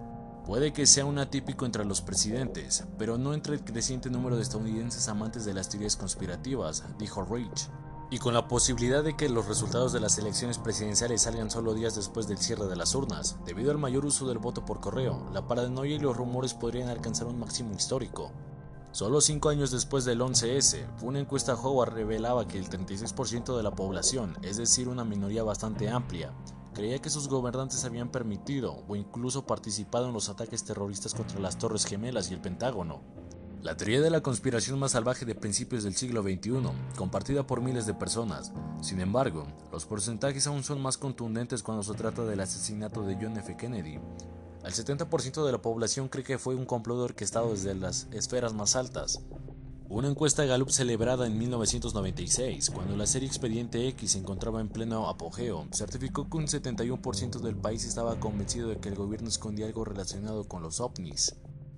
Puede 0.45 0.73
que 0.73 0.85
sea 0.85 1.05
un 1.05 1.19
atípico 1.19 1.65
entre 1.65 1.85
los 1.85 2.01
presidentes, 2.01 2.83
pero 2.97 3.17
no 3.17 3.33
entre 3.33 3.53
el 3.55 3.63
creciente 3.63 4.09
número 4.09 4.35
de 4.35 4.41
estadounidenses 4.41 5.07
amantes 5.07 5.45
de 5.45 5.53
las 5.53 5.69
teorías 5.69 5.95
conspirativas, 5.95 6.83
dijo 6.99 7.23
Rich. 7.23 7.69
Y 8.11 8.17
con 8.17 8.33
la 8.33 8.49
posibilidad 8.49 9.05
de 9.05 9.15
que 9.15 9.29
los 9.29 9.47
resultados 9.47 9.93
de 9.93 10.01
las 10.01 10.17
elecciones 10.17 10.57
presidenciales 10.57 11.21
salgan 11.21 11.49
solo 11.49 11.73
días 11.73 11.95
después 11.95 12.27
del 12.27 12.39
cierre 12.39 12.67
de 12.67 12.75
las 12.75 12.93
urnas, 12.93 13.37
debido 13.45 13.71
al 13.71 13.77
mayor 13.77 14.05
uso 14.05 14.27
del 14.27 14.37
voto 14.37 14.65
por 14.65 14.81
correo, 14.81 15.29
la 15.31 15.47
paranoia 15.47 15.95
y 15.95 15.99
los 15.99 16.17
rumores 16.17 16.53
podrían 16.53 16.89
alcanzar 16.89 17.27
un 17.27 17.39
máximo 17.39 17.73
histórico. 17.73 18.33
Solo 18.91 19.21
cinco 19.21 19.47
años 19.47 19.71
después 19.71 20.03
del 20.03 20.19
11S, 20.19 20.85
una 21.03 21.19
encuesta 21.19 21.55
Howard 21.55 21.93
revelaba 21.93 22.49
que 22.49 22.59
el 22.59 22.69
36% 22.69 23.55
de 23.55 23.63
la 23.63 23.71
población, 23.71 24.37
es 24.41 24.57
decir, 24.57 24.89
una 24.89 25.05
minoría 25.05 25.41
bastante 25.41 25.89
amplia, 25.89 26.33
creía 26.73 26.99
que 26.99 27.09
sus 27.09 27.27
gobernantes 27.27 27.85
habían 27.85 28.11
permitido 28.11 28.83
o 28.87 28.95
incluso 28.95 29.45
participado 29.45 30.07
en 30.07 30.13
los 30.13 30.29
ataques 30.29 30.63
terroristas 30.63 31.13
contra 31.13 31.39
las 31.39 31.57
Torres 31.57 31.85
Gemelas 31.85 32.29
y 32.29 32.33
el 32.33 32.41
Pentágono. 32.41 33.01
La 33.61 33.77
teoría 33.77 34.01
de 34.01 34.09
la 34.09 34.21
conspiración 34.21 34.77
más 34.77 34.91
salvaje 34.91 35.25
de 35.25 35.35
principios 35.35 35.83
del 35.83 35.95
siglo 35.95 36.21
XXI, 36.21 36.63
compartida 36.97 37.47
por 37.47 37.61
miles 37.61 37.85
de 37.85 37.93
personas. 37.93 38.51
Sin 38.81 38.99
embargo, 38.99 39.47
los 39.71 39.85
porcentajes 39.85 40.47
aún 40.47 40.63
son 40.63 40.81
más 40.81 40.97
contundentes 40.97 41.63
cuando 41.63 41.83
se 41.83 41.93
trata 41.93 42.25
del 42.25 42.41
asesinato 42.41 43.03
de 43.03 43.15
John 43.15 43.37
F. 43.37 43.55
Kennedy, 43.55 43.99
el 44.63 44.71
70% 44.71 45.45
de 45.45 45.51
la 45.51 45.61
población 45.61 46.07
cree 46.07 46.23
que 46.23 46.37
fue 46.37 46.55
un 46.55 46.65
complot 46.65 46.99
orquestado 46.99 47.51
desde 47.51 47.75
las 47.75 48.07
esferas 48.11 48.53
más 48.53 48.77
altas. 48.77 49.21
Una 49.93 50.07
encuesta 50.07 50.43
Gallup 50.43 50.71
celebrada 50.71 51.27
en 51.27 51.37
1996, 51.37 52.71
cuando 52.71 52.97
la 52.97 53.05
serie 53.05 53.27
Expediente 53.27 53.87
X 53.89 54.13
se 54.13 54.17
encontraba 54.17 54.59
en 54.59 54.67
pleno 54.67 55.07
apogeo, 55.07 55.67
certificó 55.71 56.27
que 56.27 56.37
un 56.37 56.47
71% 56.47 57.39
del 57.41 57.55
país 57.55 57.85
estaba 57.85 58.19
convencido 58.19 58.69
de 58.69 58.77
que 58.77 58.89
el 58.89 58.95
gobierno 58.95 59.29
escondía 59.29 59.67
algo 59.67 59.85
relacionado 59.85 60.45
con 60.45 60.63
los 60.63 60.79
ovnis. 60.79 61.35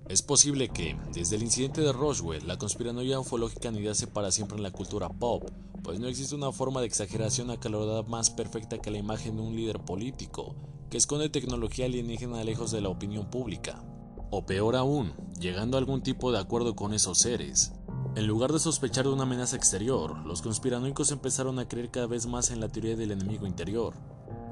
Es 0.08 0.22
posible 0.22 0.70
que, 0.70 0.96
desde 1.12 1.36
el 1.36 1.42
incidente 1.42 1.82
de 1.82 1.92
Roswell, 1.92 2.48
la 2.48 2.56
conspiranoia 2.56 3.20
ufológica 3.20 3.68
anidase 3.68 4.06
para 4.06 4.32
siempre 4.32 4.56
en 4.56 4.62
la 4.62 4.70
cultura 4.70 5.10
pop, 5.10 5.50
pues 5.82 6.00
no 6.00 6.08
existe 6.08 6.34
una 6.34 6.52
forma 6.52 6.80
de 6.80 6.86
exageración 6.86 7.50
acalorada 7.50 8.02
más 8.04 8.30
perfecta 8.30 8.78
que 8.78 8.90
la 8.90 8.96
imagen 8.96 9.36
de 9.36 9.42
un 9.42 9.54
líder 9.54 9.80
político, 9.80 10.54
que 10.88 10.96
esconde 10.96 11.28
tecnología 11.28 11.84
alienígena 11.84 12.42
lejos 12.44 12.70
de 12.70 12.80
la 12.80 12.88
opinión 12.88 13.28
pública. 13.28 13.84
O 14.30 14.46
peor 14.46 14.74
aún, 14.74 15.12
llegando 15.38 15.76
a 15.76 15.80
algún 15.80 16.02
tipo 16.02 16.32
de 16.32 16.38
acuerdo 16.38 16.74
con 16.74 16.94
esos 16.94 17.18
seres. 17.18 17.72
En 18.16 18.26
lugar 18.26 18.52
de 18.52 18.58
sospechar 18.58 19.04
de 19.04 19.12
una 19.12 19.22
amenaza 19.22 19.54
exterior, 19.54 20.18
los 20.26 20.42
conspiranoicos 20.42 21.12
empezaron 21.12 21.60
a 21.60 21.68
creer 21.68 21.90
cada 21.90 22.08
vez 22.08 22.26
más 22.26 22.50
en 22.50 22.60
la 22.60 22.68
teoría 22.68 22.96
del 22.96 23.12
enemigo 23.12 23.46
interior, 23.46 23.94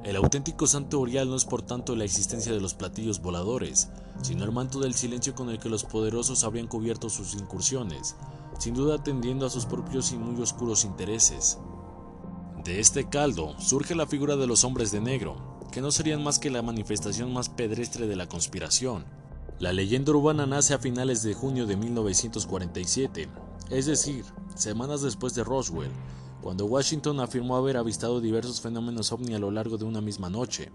el 0.05 0.17
auténtico 0.17 0.67
santo 0.67 1.01
orial 1.01 1.31
no 1.31 1.35
es 1.35 1.47
por 1.47 1.63
tanto 1.63 1.97
la 1.97 2.05
existencia 2.05 2.53
de 2.53 2.61
los 2.61 2.75
platillos 2.75 3.23
voladores, 3.23 3.89
sino 4.21 4.45
el 4.45 4.53
manto 4.53 4.79
del 4.79 4.93
silencio 4.93 5.35
con 5.35 5.49
el 5.49 5.59
que 5.59 5.71
los 5.71 5.85
poderosos 5.85 6.45
habrían 6.45 6.67
cubierto 6.67 7.09
sus 7.09 7.33
incursiones, 7.33 8.15
sin 8.59 8.75
duda 8.75 8.97
atendiendo 8.97 9.47
a 9.47 9.51
sus 9.51 9.65
propios 9.65 10.13
y 10.13 10.19
muy 10.19 10.41
oscuros 10.43 10.85
intereses. 10.85 11.59
De 12.65 12.81
este 12.81 13.09
caldo 13.09 13.59
surge 13.59 13.95
la 13.95 14.07
figura 14.07 14.37
de 14.37 14.47
los 14.47 14.63
hombres 14.65 14.93
de 14.93 15.01
negro, 15.01 15.37
que 15.73 15.81
no 15.81 15.91
serían 15.91 16.23
más 16.23 16.39
que 16.39 16.51
la 16.51 16.61
manifestación 16.61 17.33
más 17.33 17.49
pedestre 17.49 18.07
de 18.07 18.17
la 18.17 18.29
conspiración. 18.29 19.07
La 19.59 19.73
leyenda 19.73 20.13
urbana 20.13 20.45
nace 20.45 20.75
a 20.75 20.79
finales 20.79 21.23
de 21.23 21.33
junio 21.33 21.65
de 21.65 21.79
1947, 21.79 23.27
es 23.71 23.87
decir, 23.87 24.25
semanas 24.55 25.03
después 25.03 25.35
de 25.35 25.45
Roswell, 25.45 25.91
cuando 26.43 26.67
Washington 26.67 27.21
afirmó 27.21 27.57
haber 27.57 27.79
avistado 27.79 28.21
diversos 28.21 28.61
fenómenos 28.61 29.13
ovni 29.13 29.35
a 29.35 29.39
lo 29.39 29.51
largo 29.51 29.79
de 29.79 29.85
una 29.85 30.03
misma 30.03 30.29
noche. 30.29 30.71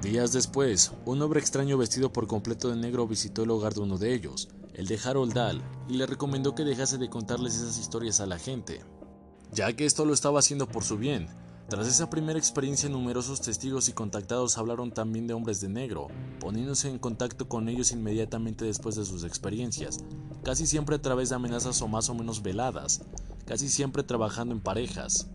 Días 0.00 0.32
después, 0.32 0.92
un 1.04 1.20
hombre 1.20 1.40
extraño 1.40 1.76
vestido 1.76 2.10
por 2.10 2.26
completo 2.26 2.70
de 2.70 2.76
negro 2.76 3.06
visitó 3.06 3.42
el 3.42 3.50
hogar 3.50 3.74
de 3.74 3.80
uno 3.80 3.98
de 3.98 4.14
ellos, 4.14 4.48
el 4.72 4.86
de 4.86 4.98
Harold 5.04 5.34
Dahl, 5.34 5.62
y 5.88 5.94
le 5.94 6.06
recomendó 6.06 6.54
que 6.54 6.64
dejase 6.64 6.96
de 6.96 7.10
contarles 7.10 7.56
esas 7.56 7.78
historias 7.78 8.20
a 8.20 8.26
la 8.26 8.38
gente, 8.38 8.80
ya 9.52 9.74
que 9.74 9.84
esto 9.84 10.06
lo 10.06 10.14
estaba 10.14 10.38
haciendo 10.38 10.66
por 10.66 10.84
su 10.84 10.96
bien. 10.96 11.28
Tras 11.68 11.86
esa 11.86 12.08
primera 12.08 12.38
experiencia, 12.38 12.88
numerosos 12.88 13.42
testigos 13.42 13.88
y 13.88 13.92
contactados 13.92 14.58
hablaron 14.58 14.90
también 14.90 15.26
de 15.26 15.34
hombres 15.34 15.60
de 15.60 15.68
negro, 15.68 16.08
poniéndose 16.40 16.88
en 16.88 16.98
contacto 16.98 17.46
con 17.48 17.68
ellos 17.68 17.92
inmediatamente 17.92 18.64
después 18.64 18.96
de 18.96 19.04
sus 19.04 19.22
experiencias, 19.22 19.98
casi 20.42 20.66
siempre 20.66 20.96
a 20.96 21.02
través 21.02 21.28
de 21.28 21.34
amenazas 21.34 21.80
o 21.82 21.88
más 21.88 22.08
o 22.08 22.14
menos 22.14 22.42
veladas, 22.42 23.02
casi 23.44 23.68
siempre 23.68 24.02
trabajando 24.02 24.54
en 24.54 24.60
parejas. 24.60 25.28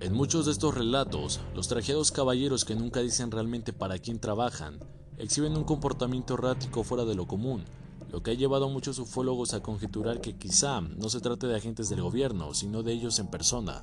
En 0.00 0.14
muchos 0.14 0.46
de 0.46 0.52
estos 0.52 0.74
relatos, 0.74 1.40
los 1.54 1.68
trajeados 1.68 2.10
caballeros 2.12 2.64
que 2.64 2.74
nunca 2.74 3.00
dicen 3.00 3.30
realmente 3.30 3.72
para 3.72 3.98
quién 3.98 4.18
trabajan, 4.18 4.78
exhiben 5.16 5.56
un 5.56 5.64
comportamiento 5.64 6.34
errático 6.34 6.82
fuera 6.84 7.04
de 7.04 7.14
lo 7.14 7.26
común, 7.26 7.64
lo 8.10 8.22
que 8.22 8.32
ha 8.32 8.34
llevado 8.34 8.66
a 8.66 8.68
muchos 8.68 8.98
ufólogos 8.98 9.54
a 9.54 9.62
conjeturar 9.62 10.20
que 10.20 10.36
quizá 10.36 10.80
no 10.80 11.08
se 11.08 11.20
trate 11.20 11.46
de 11.46 11.56
agentes 11.56 11.88
del 11.88 12.02
gobierno, 12.02 12.52
sino 12.52 12.82
de 12.82 12.92
ellos 12.92 13.18
en 13.18 13.28
persona. 13.28 13.80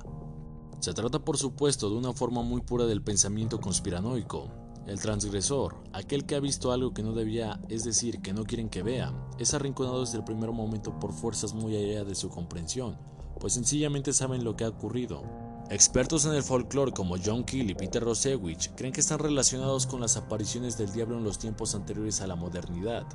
Se 0.80 0.94
trata 0.94 1.18
por 1.18 1.36
supuesto 1.36 1.90
de 1.90 1.96
una 1.96 2.12
forma 2.12 2.42
muy 2.42 2.60
pura 2.60 2.86
del 2.86 3.02
pensamiento 3.02 3.60
conspiranoico. 3.60 4.48
El 4.90 4.98
transgresor, 4.98 5.76
aquel 5.92 6.26
que 6.26 6.34
ha 6.34 6.40
visto 6.40 6.72
algo 6.72 6.92
que 6.92 7.04
no 7.04 7.12
debía, 7.12 7.60
es 7.68 7.84
decir, 7.84 8.20
que 8.20 8.32
no 8.32 8.42
quieren 8.42 8.68
que 8.68 8.82
vea, 8.82 9.14
es 9.38 9.54
arrinconado 9.54 10.00
desde 10.00 10.18
el 10.18 10.24
primer 10.24 10.50
momento 10.50 10.98
por 10.98 11.12
fuerzas 11.12 11.54
muy 11.54 11.76
allá 11.76 12.02
de 12.02 12.16
su 12.16 12.28
comprensión, 12.28 12.98
pues 13.38 13.52
sencillamente 13.52 14.12
saben 14.12 14.42
lo 14.42 14.56
que 14.56 14.64
ha 14.64 14.68
ocurrido. 14.68 15.22
Expertos 15.70 16.24
en 16.24 16.34
el 16.34 16.42
folclore 16.42 16.90
como 16.90 17.14
John 17.24 17.44
Keel 17.44 17.70
y 17.70 17.76
Peter 17.76 18.02
Rosewich 18.02 18.72
creen 18.74 18.92
que 18.92 19.00
están 19.00 19.20
relacionados 19.20 19.86
con 19.86 20.00
las 20.00 20.16
apariciones 20.16 20.76
del 20.76 20.90
diablo 20.90 21.18
en 21.18 21.22
los 21.22 21.38
tiempos 21.38 21.76
anteriores 21.76 22.20
a 22.20 22.26
la 22.26 22.34
modernidad. 22.34 23.06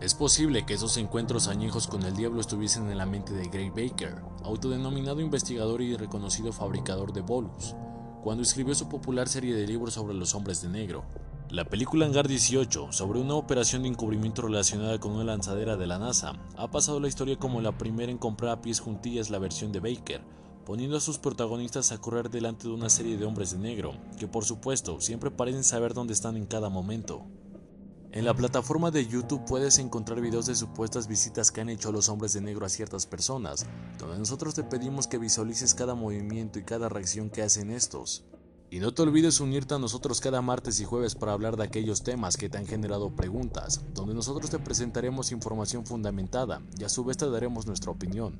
Es 0.00 0.14
posible 0.14 0.64
que 0.64 0.72
esos 0.72 0.96
encuentros 0.96 1.46
añejos 1.46 1.88
con 1.88 2.04
el 2.04 2.16
diablo 2.16 2.40
estuviesen 2.40 2.90
en 2.90 2.96
la 2.96 3.04
mente 3.04 3.34
de 3.34 3.48
Gray 3.48 3.68
Baker, 3.68 4.22
autodenominado 4.44 5.20
investigador 5.20 5.82
y 5.82 5.94
reconocido 5.94 6.54
fabricador 6.54 7.12
de 7.12 7.20
bolus, 7.20 7.76
cuando 8.22 8.42
escribió 8.42 8.74
su 8.74 8.88
popular 8.88 9.28
serie 9.28 9.54
de 9.54 9.66
libros 9.66 9.94
sobre 9.94 10.14
los 10.14 10.34
hombres 10.34 10.62
de 10.62 10.68
negro. 10.68 11.04
La 11.50 11.64
película 11.64 12.06
Hangar 12.06 12.28
18, 12.28 12.92
sobre 12.92 13.20
una 13.20 13.34
operación 13.34 13.82
de 13.82 13.88
encubrimiento 13.88 14.42
relacionada 14.42 14.98
con 14.98 15.12
una 15.12 15.24
lanzadera 15.24 15.76
de 15.76 15.86
la 15.86 15.98
NASA, 15.98 16.32
ha 16.56 16.70
pasado 16.70 17.00
la 17.00 17.08
historia 17.08 17.36
como 17.36 17.60
la 17.60 17.76
primera 17.76 18.10
en 18.10 18.18
comprar 18.18 18.52
a 18.52 18.62
pies 18.62 18.80
juntillas 18.80 19.28
la 19.28 19.38
versión 19.38 19.72
de 19.72 19.80
Baker, 19.80 20.22
poniendo 20.64 20.96
a 20.96 21.00
sus 21.00 21.18
protagonistas 21.18 21.92
a 21.92 21.98
correr 21.98 22.30
delante 22.30 22.68
de 22.68 22.74
una 22.74 22.88
serie 22.88 23.16
de 23.16 23.26
hombres 23.26 23.50
de 23.50 23.58
negro, 23.58 23.94
que 24.18 24.28
por 24.28 24.44
supuesto 24.44 25.00
siempre 25.00 25.30
parecen 25.30 25.64
saber 25.64 25.92
dónde 25.92 26.14
están 26.14 26.36
en 26.36 26.46
cada 26.46 26.70
momento. 26.70 27.26
En 28.14 28.26
la 28.26 28.34
plataforma 28.34 28.90
de 28.90 29.06
YouTube 29.06 29.46
puedes 29.46 29.78
encontrar 29.78 30.20
videos 30.20 30.44
de 30.44 30.54
supuestas 30.54 31.08
visitas 31.08 31.50
que 31.50 31.62
han 31.62 31.70
hecho 31.70 31.90
los 31.90 32.10
hombres 32.10 32.34
de 32.34 32.42
negro 32.42 32.66
a 32.66 32.68
ciertas 32.68 33.06
personas, 33.06 33.64
donde 33.98 34.18
nosotros 34.18 34.52
te 34.52 34.64
pedimos 34.64 35.06
que 35.06 35.16
visualices 35.16 35.72
cada 35.72 35.94
movimiento 35.94 36.58
y 36.58 36.62
cada 36.62 36.90
reacción 36.90 37.30
que 37.30 37.40
hacen 37.40 37.70
estos. 37.70 38.26
Y 38.68 38.80
no 38.80 38.92
te 38.92 39.00
olvides 39.00 39.40
unirte 39.40 39.74
a 39.74 39.78
nosotros 39.78 40.20
cada 40.20 40.42
martes 40.42 40.78
y 40.80 40.84
jueves 40.84 41.14
para 41.14 41.32
hablar 41.32 41.56
de 41.56 41.64
aquellos 41.64 42.02
temas 42.02 42.36
que 42.36 42.50
te 42.50 42.58
han 42.58 42.66
generado 42.66 43.16
preguntas, 43.16 43.80
donde 43.94 44.12
nosotros 44.12 44.50
te 44.50 44.58
presentaremos 44.58 45.32
información 45.32 45.86
fundamentada 45.86 46.60
y 46.78 46.84
a 46.84 46.90
su 46.90 47.04
vez 47.04 47.16
te 47.16 47.30
daremos 47.30 47.66
nuestra 47.66 47.92
opinión. 47.92 48.38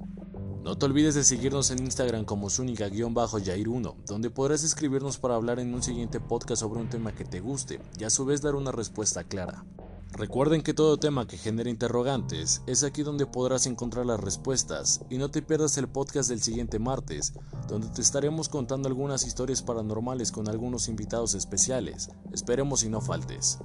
No 0.63 0.79
te 0.79 0.87
olvides 0.87 1.17
de 1.17 1.25
seguirnos 1.25 1.73
en 1.73 1.81
Instagram 1.81 2.25
como 2.25 2.49
Zúñiga-Jair1, 2.49 3.97
donde 4.07 4.31
podrás 4.31 4.63
escribirnos 4.63 5.19
para 5.19 5.35
hablar 5.35 5.59
en 5.59 5.75
un 5.75 5.83
siguiente 5.83 6.21
podcast 6.21 6.61
sobre 6.61 6.81
un 6.81 6.89
tema 6.89 7.13
que 7.13 7.25
te 7.25 7.41
guste 7.41 7.81
y 7.99 8.05
a 8.05 8.11
su 8.11 8.25
vez 8.25 8.43
dar 8.43 8.55
una 8.55 8.71
respuesta 8.71 9.25
clara. 9.25 9.65
Recuerden 10.13 10.63
que 10.63 10.73
todo 10.73 10.99
tema 10.99 11.27
que 11.27 11.37
genere 11.37 11.69
interrogantes 11.69 12.63
es 12.69 12.85
aquí 12.85 13.03
donde 13.03 13.27
podrás 13.27 13.67
encontrar 13.67 14.07
las 14.07 14.21
respuestas 14.21 15.01
y 15.11 15.19
no 15.19 15.33
te 15.33 15.43
pierdas 15.43 15.79
el 15.79 15.89
podcast 15.89 16.29
del 16.29 16.41
siguiente 16.41 16.79
martes, 16.79 17.33
donde 17.67 17.89
te 17.89 18.01
estaremos 18.01 18.49
contando 18.49 18.89
algunas 18.89 19.27
historias 19.27 19.63
paranormales 19.63 20.31
con 20.31 20.49
algunos 20.49 20.87
invitados 20.87 21.35
especiales. 21.35 22.09
Esperemos 22.33 22.85
y 22.85 22.89
no 22.89 23.01
faltes. 23.01 23.59